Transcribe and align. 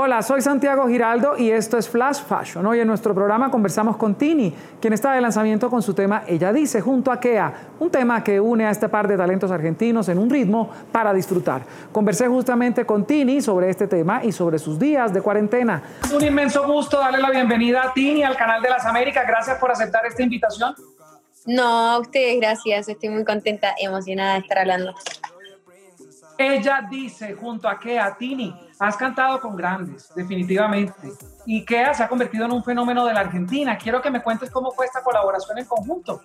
Hola, 0.00 0.22
soy 0.22 0.40
Santiago 0.42 0.86
Giraldo 0.86 1.36
y 1.36 1.50
esto 1.50 1.76
es 1.76 1.88
Flash 1.88 2.22
Fashion. 2.22 2.64
Hoy 2.64 2.78
en 2.78 2.86
nuestro 2.86 3.12
programa 3.16 3.50
conversamos 3.50 3.96
con 3.96 4.14
Tini, 4.14 4.54
quien 4.80 4.92
está 4.92 5.10
de 5.14 5.20
lanzamiento 5.20 5.68
con 5.68 5.82
su 5.82 5.92
tema 5.92 6.22
Ella 6.28 6.52
Dice, 6.52 6.80
junto 6.80 7.10
a 7.10 7.18
Kea, 7.18 7.52
un 7.80 7.90
tema 7.90 8.22
que 8.22 8.38
une 8.38 8.64
a 8.64 8.70
este 8.70 8.88
par 8.88 9.08
de 9.08 9.16
talentos 9.16 9.50
argentinos 9.50 10.08
en 10.08 10.20
un 10.20 10.30
ritmo 10.30 10.70
para 10.92 11.12
disfrutar. 11.12 11.62
Conversé 11.90 12.28
justamente 12.28 12.86
con 12.86 13.06
Tini 13.06 13.42
sobre 13.42 13.70
este 13.70 13.88
tema 13.88 14.22
y 14.22 14.30
sobre 14.30 14.60
sus 14.60 14.78
días 14.78 15.12
de 15.12 15.20
cuarentena. 15.20 15.82
Un 16.14 16.24
inmenso 16.24 16.64
gusto 16.64 17.00
darle 17.00 17.18
la 17.18 17.30
bienvenida 17.30 17.82
a 17.82 17.92
Tini 17.92 18.22
al 18.22 18.36
canal 18.36 18.62
de 18.62 18.70
las 18.70 18.86
Américas. 18.86 19.26
Gracias 19.26 19.58
por 19.58 19.72
aceptar 19.72 20.06
esta 20.06 20.22
invitación. 20.22 20.76
No, 21.44 21.64
a 21.66 21.98
ustedes 21.98 22.38
gracias. 22.38 22.88
Estoy 22.88 23.08
muy 23.08 23.24
contenta, 23.24 23.74
emocionada 23.80 24.34
de 24.34 24.40
estar 24.42 24.60
hablando. 24.60 24.94
Ella 26.38 26.86
dice 26.88 27.34
junto 27.34 27.68
a 27.68 27.80
Kea, 27.80 28.16
Tini, 28.16 28.54
has 28.78 28.96
cantado 28.96 29.40
con 29.40 29.56
grandes, 29.56 30.08
definitivamente. 30.14 31.08
Y 31.44 31.64
Kea 31.64 31.92
se 31.92 32.04
ha 32.04 32.08
convertido 32.08 32.44
en 32.44 32.52
un 32.52 32.62
fenómeno 32.62 33.04
de 33.04 33.12
la 33.12 33.20
Argentina. 33.20 33.76
Quiero 33.76 34.00
que 34.00 34.08
me 34.08 34.22
cuentes 34.22 34.48
cómo 34.48 34.70
fue 34.70 34.86
esta 34.86 35.02
colaboración 35.02 35.58
en 35.58 35.64
conjunto. 35.64 36.22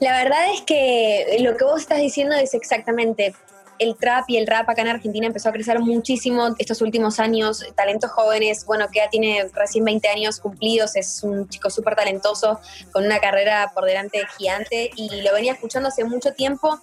La 0.00 0.24
verdad 0.24 0.52
es 0.52 0.62
que 0.62 1.36
lo 1.40 1.56
que 1.56 1.64
vos 1.64 1.82
estás 1.82 1.98
diciendo 1.98 2.34
es 2.34 2.52
exactamente. 2.52 3.34
El 3.76 3.96
trap 3.96 4.24
y 4.28 4.36
el 4.36 4.46
rap 4.46 4.68
acá 4.68 4.82
en 4.82 4.88
Argentina 4.88 5.26
empezó 5.26 5.48
a 5.48 5.52
crecer 5.52 5.80
muchísimo 5.80 6.54
estos 6.58 6.80
últimos 6.80 7.18
años. 7.18 7.64
Talentos 7.74 8.10
jóvenes, 8.12 8.64
bueno, 8.66 8.86
Kea 8.88 9.08
tiene 9.08 9.50
recién 9.52 9.84
20 9.84 10.08
años 10.08 10.38
cumplidos, 10.38 10.94
es 10.94 11.24
un 11.24 11.48
chico 11.48 11.70
súper 11.70 11.96
talentoso, 11.96 12.60
con 12.92 13.04
una 13.04 13.18
carrera 13.18 13.72
por 13.74 13.84
delante 13.84 14.22
gigante 14.38 14.90
y 14.94 15.22
lo 15.22 15.32
venía 15.32 15.54
escuchando 15.54 15.88
hace 15.88 16.04
mucho 16.04 16.32
tiempo 16.34 16.80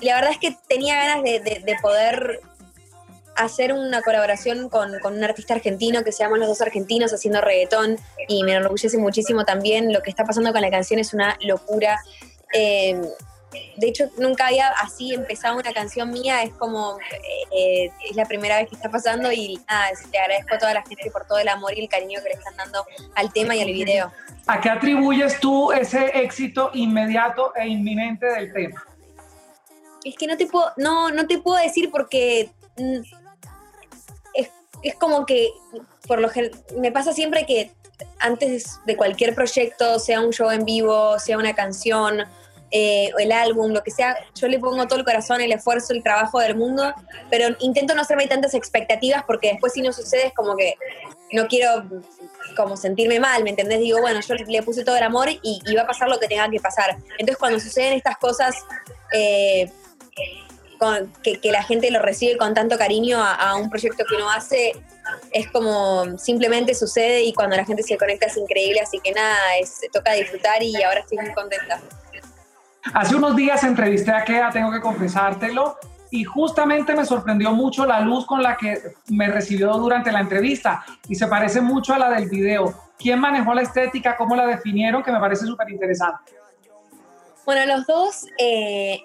la 0.00 0.14
verdad 0.14 0.30
es 0.32 0.38
que 0.38 0.56
tenía 0.68 0.96
ganas 0.96 1.22
de, 1.22 1.76
poder 1.82 2.40
hacer 3.36 3.72
una 3.72 4.02
colaboración 4.02 4.68
con, 4.68 4.92
un 5.04 5.24
artista 5.24 5.54
argentino 5.54 6.04
que 6.04 6.12
se 6.12 6.24
llama 6.24 6.38
Los 6.38 6.48
Dos 6.48 6.60
Argentinos 6.60 7.12
haciendo 7.12 7.40
reggaetón 7.40 7.96
y 8.28 8.42
me 8.44 8.52
enorgullece 8.52 8.98
muchísimo 8.98 9.44
también. 9.44 9.92
Lo 9.92 10.02
que 10.02 10.10
está 10.10 10.24
pasando 10.24 10.52
con 10.52 10.60
la 10.60 10.70
canción 10.70 11.00
es 11.00 11.14
una 11.14 11.36
locura. 11.40 11.98
Eh, 12.52 13.00
de 13.76 13.88
hecho, 13.88 14.04
nunca 14.18 14.46
había 14.46 14.68
así 14.68 15.12
empezado 15.12 15.58
una 15.58 15.72
canción 15.72 16.10
mía, 16.10 16.42
es 16.42 16.52
como, 16.52 16.98
eh, 17.50 17.90
es 18.08 18.14
la 18.14 18.24
primera 18.24 18.58
vez 18.58 18.68
que 18.68 18.76
está 18.76 18.90
pasando 18.90 19.32
y 19.32 19.60
nada, 19.68 19.88
te 20.10 20.18
agradezco 20.18 20.54
a 20.54 20.58
toda 20.58 20.74
la 20.74 20.82
gente 20.82 21.10
por 21.10 21.26
todo 21.26 21.38
el 21.38 21.48
amor 21.48 21.76
y 21.76 21.80
el 21.82 21.88
cariño 21.88 22.20
que 22.22 22.28
le 22.28 22.34
están 22.34 22.56
dando 22.56 22.84
al 23.16 23.32
tema 23.32 23.56
y 23.56 23.62
al 23.62 23.72
video. 23.72 24.12
¿A 24.46 24.60
qué 24.60 24.70
atribuyes 24.70 25.40
tú 25.40 25.72
ese 25.72 26.06
éxito 26.14 26.70
inmediato 26.74 27.52
e 27.56 27.66
inminente 27.66 28.26
del 28.26 28.52
tema? 28.52 28.84
Es 30.04 30.16
que 30.16 30.26
no 30.26 30.36
te 30.36 30.46
puedo, 30.46 30.72
no, 30.76 31.10
no 31.10 31.26
te 31.26 31.38
puedo 31.38 31.62
decir 31.62 31.90
porque 31.90 32.50
mm, 32.76 33.00
es, 34.82 34.94
como 34.96 35.26
que, 35.26 35.50
por 36.06 36.20
lo 36.20 36.28
me 36.76 36.90
pasa 36.92 37.12
siempre 37.12 37.44
que 37.46 37.72
antes 38.18 38.80
de 38.86 38.96
cualquier 38.96 39.34
proyecto, 39.34 39.98
sea 39.98 40.20
un 40.20 40.32
show 40.32 40.50
en 40.50 40.64
vivo, 40.64 41.18
sea 41.18 41.36
una 41.36 41.54
canción, 41.54 42.24
eh, 42.72 43.10
el 43.18 43.32
álbum, 43.32 43.72
lo 43.72 43.82
que 43.82 43.90
sea, 43.90 44.16
yo 44.34 44.46
le 44.46 44.58
pongo 44.58 44.86
todo 44.86 44.98
el 45.00 45.04
corazón, 45.04 45.40
el 45.40 45.50
esfuerzo, 45.50 45.92
el 45.92 46.04
trabajo 46.04 46.38
del 46.38 46.54
mundo, 46.54 46.94
pero 47.28 47.56
intento 47.58 47.94
no 47.94 48.02
hacerme 48.02 48.28
tantas 48.28 48.54
expectativas 48.54 49.24
porque 49.24 49.48
después 49.48 49.72
si 49.72 49.82
no 49.82 49.92
sucede 49.92 50.28
es 50.28 50.34
como 50.34 50.56
que 50.56 50.76
no 51.32 51.48
quiero 51.48 51.84
como 52.56 52.76
sentirme 52.76 53.18
mal, 53.18 53.42
¿me 53.42 53.50
entendés? 53.50 53.80
Digo, 53.80 54.00
bueno, 54.00 54.20
yo 54.20 54.34
le 54.34 54.62
puse 54.62 54.84
todo 54.84 54.96
el 54.96 55.02
amor 55.02 55.28
y, 55.30 55.60
va 55.74 55.82
a 55.82 55.86
pasar 55.86 56.08
lo 56.08 56.20
que 56.20 56.28
tenga 56.28 56.48
que 56.48 56.60
pasar. 56.60 56.96
Entonces 57.18 57.38
cuando 57.38 57.58
suceden 57.58 57.94
estas 57.94 58.16
cosas, 58.18 58.54
eh, 59.12 59.70
que, 61.22 61.50
la 61.50 61.62
gente 61.62 61.90
lo 61.90 62.00
recibe 62.00 62.36
con 62.36 62.54
tanto 62.54 62.78
cariño 62.78 63.18
a, 63.22 63.56
un 63.56 63.68
proyecto 63.68 64.04
que 64.08 64.16
uno 64.16 64.30
hace, 64.30 64.72
es 65.32 65.50
como 65.50 66.18
simplemente 66.18 66.74
sucede 66.74 67.22
y 67.22 67.32
cuando 67.32 67.56
la 67.56 67.64
gente 67.64 67.82
se 67.82 67.98
conecta 67.98 68.26
es 68.26 68.36
increíble, 68.36 68.80
así 68.80 68.98
que 69.02 69.12
nada, 69.12 69.56
es, 69.60 69.80
toca 69.92 70.12
disfrutar 70.12 70.62
y 70.62 70.82
ahora 70.82 71.00
estoy 71.00 71.18
muy 71.18 71.32
contenta. 71.32 71.80
Hace 72.94 73.14
unos 73.14 73.36
días 73.36 73.62
entrevisté 73.62 74.10
a 74.10 74.24
Kea, 74.24 74.50
tengo 74.50 74.72
que 74.72 74.80
confesártelo, 74.80 75.76
y 76.10 76.24
justamente 76.24 76.94
me 76.94 77.04
sorprendió 77.04 77.52
mucho 77.52 77.86
la 77.86 78.00
luz 78.00 78.26
con 78.26 78.42
la 78.42 78.56
que 78.56 78.94
me 79.08 79.28
recibió 79.28 79.72
durante 79.74 80.10
la 80.10 80.20
entrevista 80.20 80.84
y 81.08 81.14
se 81.14 81.26
parece 81.28 81.60
mucho 81.60 81.94
a 81.94 81.98
la 81.98 82.10
del 82.10 82.28
video. 82.28 82.74
¿Quién 82.98 83.20
manejó 83.20 83.54
la 83.54 83.62
estética? 83.62 84.16
¿Cómo 84.16 84.34
la 84.34 84.46
definieron? 84.46 85.02
Que 85.02 85.12
me 85.12 85.20
parece 85.20 85.46
súper 85.46 85.70
interesante. 85.70 86.32
Bueno, 87.46 87.76
los 87.76 87.86
dos 87.86 88.26
eh, 88.38 89.00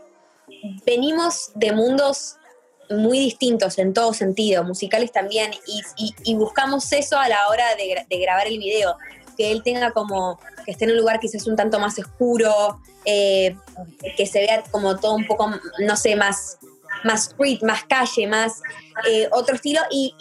venimos 0.85 1.51
de 1.55 1.71
mundos 1.71 2.37
muy 2.89 3.19
distintos 3.19 3.77
en 3.79 3.93
todo 3.93 4.13
sentido, 4.13 4.63
musicales 4.63 5.11
también, 5.11 5.51
y, 6.23 6.35
buscamos 6.35 6.91
eso 6.91 7.17
a 7.17 7.27
la 7.27 7.47
hora 7.49 7.65
de, 7.75 8.17
grabar 8.19 8.47
el 8.47 8.59
video, 8.59 8.95
que 9.37 9.51
él 9.51 9.63
tenga 9.63 9.91
como, 9.91 10.39
que 10.65 10.71
esté 10.71 10.85
en 10.85 10.91
un 10.91 10.97
lugar 10.97 11.19
quizás 11.19 11.47
un 11.47 11.55
tanto 11.55 11.79
más 11.79 11.97
oscuro, 11.97 12.79
eh, 13.05 13.55
que 14.15 14.25
se 14.25 14.39
vea 14.39 14.63
como 14.71 14.97
todo 14.97 15.15
un 15.15 15.25
poco, 15.25 15.51
no 15.79 15.95
sé, 15.95 16.15
más, 16.15 16.57
más 17.03 17.27
street, 17.29 17.61
más 17.61 17.83
calle, 17.85 18.27
más 18.27 18.61
eh, 19.03 19.27
otro 19.31 19.55
estilo 19.55 19.81
y, 19.89 20.13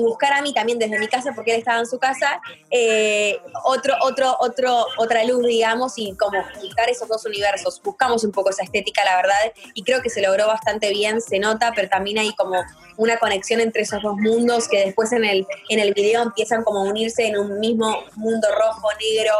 buscar 0.00 0.34
a 0.34 0.42
mí 0.42 0.52
también 0.52 0.78
desde 0.78 0.98
mi 0.98 1.08
casa, 1.08 1.32
porque 1.34 1.52
él 1.52 1.60
estaba 1.60 1.78
en 1.78 1.86
su 1.86 1.98
casa, 1.98 2.38
eh, 2.70 3.38
otro, 3.64 3.94
otro, 4.02 4.36
otro, 4.40 4.86
otra 4.98 5.24
luz, 5.24 5.46
digamos, 5.46 5.94
y 5.96 6.14
como 6.16 6.42
juntar 6.60 6.90
esos 6.90 7.08
dos 7.08 7.24
universos. 7.24 7.80
Buscamos 7.82 8.22
un 8.22 8.30
poco 8.30 8.50
esa 8.50 8.62
estética, 8.62 9.02
la 9.04 9.16
verdad, 9.16 9.52
y 9.72 9.82
creo 9.84 10.02
que 10.02 10.10
se 10.10 10.20
logró 10.20 10.46
bastante 10.46 10.90
bien, 10.90 11.22
se 11.22 11.38
nota, 11.38 11.72
pero 11.74 11.88
también 11.88 12.18
hay 12.18 12.34
como 12.34 12.62
una 12.98 13.16
conexión 13.16 13.60
entre 13.60 13.82
esos 13.82 14.02
dos 14.02 14.16
mundos 14.16 14.68
que 14.68 14.84
después 14.84 15.12
en 15.12 15.24
el, 15.24 15.46
en 15.70 15.78
el 15.78 15.94
video 15.94 16.22
empiezan 16.22 16.62
como 16.62 16.80
a 16.80 16.82
unirse 16.82 17.26
en 17.26 17.38
un 17.38 17.58
mismo 17.58 18.04
mundo 18.16 18.48
rojo, 18.54 18.88
negro, 19.00 19.32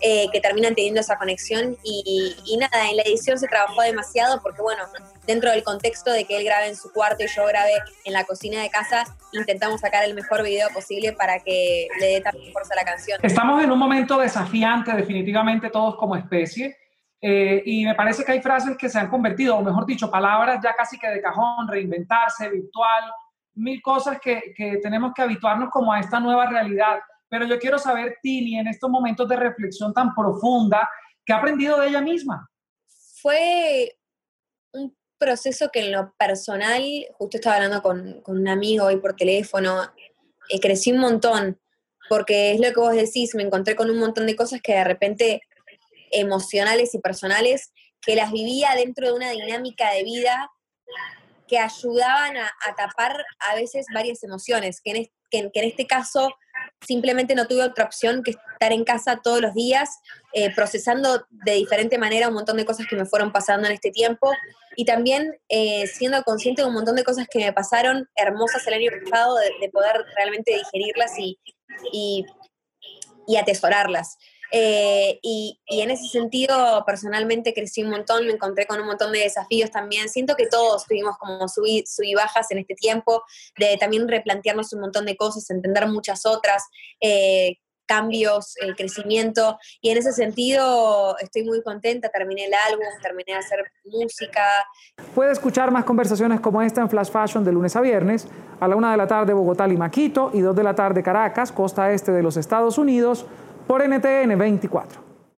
eh, 0.00 0.26
que 0.32 0.40
terminan 0.40 0.76
teniendo 0.76 1.00
esa 1.00 1.18
conexión. 1.18 1.76
Y, 1.82 2.36
y 2.44 2.56
nada, 2.56 2.88
en 2.88 2.96
la 2.96 3.02
edición 3.02 3.36
se 3.36 3.48
trabajó 3.48 3.82
demasiado 3.82 4.40
porque, 4.42 4.62
bueno, 4.62 4.84
dentro 5.26 5.50
del 5.50 5.62
contexto 5.62 6.10
de 6.10 6.24
que 6.24 6.36
él 6.36 6.44
grabe 6.44 6.68
en 6.68 6.76
su 6.76 6.92
cuarto 6.92 7.24
y 7.24 7.28
yo 7.28 7.44
grabe 7.46 7.72
en 8.04 8.12
la 8.12 8.24
cocina 8.24 8.60
de 8.60 8.70
casa, 8.70 9.04
intentamos 9.32 9.80
sacar 9.80 10.04
el 10.04 10.14
mejor 10.14 10.42
video 10.42 10.68
posible 10.70 11.12
para 11.12 11.40
que 11.40 11.88
le 11.98 12.06
dé 12.06 12.20
también 12.20 12.52
fuerza 12.52 12.74
a 12.74 12.76
la 12.76 12.84
canción. 12.84 13.18
Estamos 13.22 13.62
en 13.62 13.70
un 13.70 13.78
momento 13.78 14.18
desafiante, 14.18 14.92
definitivamente 14.92 15.70
todos 15.70 15.96
como 15.96 16.14
especie. 16.14 16.76
Eh, 17.20 17.62
y 17.64 17.86
me 17.86 17.94
parece 17.94 18.22
que 18.22 18.32
hay 18.32 18.42
frases 18.42 18.76
que 18.76 18.90
se 18.90 18.98
han 18.98 19.08
convertido, 19.08 19.56
o 19.56 19.62
mejor 19.62 19.86
dicho, 19.86 20.10
palabras 20.10 20.60
ya 20.62 20.74
casi 20.74 20.98
que 20.98 21.08
de 21.08 21.22
cajón, 21.22 21.66
reinventarse, 21.66 22.50
virtual, 22.50 23.10
mil 23.54 23.80
cosas 23.80 24.20
que, 24.20 24.52
que 24.54 24.76
tenemos 24.82 25.14
que 25.14 25.22
habituarnos 25.22 25.70
como 25.70 25.90
a 25.90 26.00
esta 26.00 26.20
nueva 26.20 26.46
realidad. 26.46 26.98
Pero 27.28 27.46
yo 27.46 27.58
quiero 27.58 27.78
saber, 27.78 28.18
Tini, 28.22 28.58
en 28.58 28.68
estos 28.68 28.90
momentos 28.90 29.26
de 29.26 29.36
reflexión 29.36 29.94
tan 29.94 30.14
profunda, 30.14 30.86
¿qué 31.24 31.32
ha 31.32 31.38
aprendido 31.38 31.80
de 31.80 31.88
ella 31.88 32.02
misma? 32.02 32.48
Fue 33.22 33.96
un 34.72 34.94
proceso 35.24 35.70
que 35.72 35.80
en 35.80 35.92
lo 35.92 36.14
personal, 36.18 36.82
justo 37.12 37.38
estaba 37.38 37.56
hablando 37.56 37.82
con, 37.82 38.22
un 38.26 38.48
amigo 38.48 38.86
hoy 38.86 38.98
por 38.98 39.16
teléfono, 39.16 39.82
eh, 40.50 40.60
crecí 40.60 40.92
un 40.92 40.98
montón, 40.98 41.58
porque 42.08 42.52
es 42.52 42.60
lo 42.60 42.68
que 42.72 42.80
vos 42.80 42.94
decís, 42.94 43.34
me 43.34 43.42
encontré 43.42 43.74
con 43.74 43.90
un 43.90 43.98
montón 43.98 44.26
de 44.26 44.36
cosas 44.36 44.60
que 44.60 44.74
de 44.74 44.84
repente 44.84 45.40
emocionales 46.10 46.94
y 46.94 46.98
personales, 46.98 47.72
que 48.02 48.14
las 48.14 48.30
vivía 48.30 48.74
dentro 48.76 49.06
de 49.06 49.14
una 49.14 49.30
dinámica 49.30 49.90
de 49.92 50.04
vida 50.04 50.50
que 51.48 51.58
ayudaban 51.58 52.36
a, 52.36 52.52
tapar 52.76 53.24
a 53.50 53.54
veces 53.54 53.86
varias 53.92 54.22
emociones, 54.22 54.80
que 54.82 55.10
en, 55.30 55.50
que 55.50 55.60
en 55.60 55.64
este 55.64 55.86
caso 55.86 56.34
simplemente 56.86 57.34
no 57.34 57.46
tuve 57.46 57.62
otra 57.62 57.84
opción 57.84 58.22
que 58.22 58.32
estar 58.32 58.72
en 58.72 58.84
casa 58.84 59.20
todos 59.22 59.40
los 59.40 59.54
días, 59.54 60.00
eh, 60.32 60.54
procesando 60.54 61.26
de 61.30 61.52
diferente 61.52 61.98
manera 61.98 62.28
un 62.28 62.34
montón 62.34 62.56
de 62.56 62.64
cosas 62.64 62.86
que 62.88 62.96
me 62.96 63.06
fueron 63.06 63.32
pasando 63.32 63.66
en 63.66 63.72
este 63.72 63.90
tiempo 63.90 64.32
y 64.76 64.84
también 64.84 65.38
eh, 65.48 65.86
siendo 65.86 66.22
consciente 66.22 66.62
de 66.62 66.68
un 66.68 66.74
montón 66.74 66.96
de 66.96 67.04
cosas 67.04 67.26
que 67.30 67.38
me 67.38 67.52
pasaron 67.52 68.08
hermosas 68.16 68.66
el 68.66 68.74
año 68.74 68.90
pasado, 69.04 69.36
de, 69.60 69.68
poder 69.70 70.04
realmente 70.16 70.54
digerirlas 70.54 71.18
y, 71.18 71.38
y 73.26 73.36
atesorarlas. 73.36 74.16
Eh, 74.50 75.18
y, 75.22 75.60
en 75.66 75.90
ese 75.90 76.08
sentido, 76.08 76.84
personalmente 76.86 77.54
crecí 77.54 77.82
un 77.82 77.90
montón, 77.90 78.26
me 78.26 78.32
encontré 78.32 78.66
con 78.66 78.80
un 78.80 78.86
montón 78.86 79.12
de 79.12 79.20
desafíos 79.20 79.70
también. 79.70 80.08
Siento 80.08 80.36
que 80.36 80.46
todos 80.46 80.86
tuvimos 80.86 81.16
como 81.18 81.48
sub 81.48 81.64
y 81.66 82.14
bajas 82.14 82.50
en 82.50 82.58
este 82.58 82.74
tiempo, 82.74 83.22
de 83.58 83.76
también 83.78 84.08
replantearnos 84.08 84.72
un 84.72 84.80
montón 84.80 85.06
de 85.06 85.16
cosas, 85.16 85.48
entender 85.50 85.86
muchas 85.88 86.26
otras. 86.26 86.64
Eh, 87.00 87.58
cambios, 87.86 88.56
el 88.62 88.74
crecimiento 88.76 89.58
y 89.80 89.90
en 89.90 89.98
ese 89.98 90.12
sentido 90.12 91.16
estoy 91.18 91.44
muy 91.44 91.62
contenta, 91.62 92.08
terminé 92.08 92.46
el 92.46 92.52
álbum, 92.70 92.84
terminé 93.02 93.32
de 93.32 93.38
hacer 93.38 93.64
música. 93.84 94.42
Puede 95.14 95.32
escuchar 95.32 95.70
más 95.70 95.84
conversaciones 95.84 96.40
como 96.40 96.62
esta 96.62 96.80
en 96.80 96.88
Flash 96.88 97.10
Fashion 97.10 97.44
de 97.44 97.52
lunes 97.52 97.76
a 97.76 97.80
viernes, 97.80 98.26
a 98.60 98.68
la 98.68 98.76
una 98.76 98.90
de 98.90 98.96
la 98.96 99.06
tarde 99.06 99.32
Bogotá, 99.32 99.68
y 99.68 99.76
Maquito 99.76 100.30
y 100.32 100.40
dos 100.40 100.54
de 100.56 100.62
la 100.62 100.74
tarde 100.74 101.02
Caracas, 101.02 101.52
costa 101.52 101.92
este 101.92 102.12
de 102.12 102.22
los 102.22 102.36
Estados 102.36 102.78
Unidos 102.78 103.26
por 103.66 103.82
NTN 103.82 104.38
24. 104.38 105.03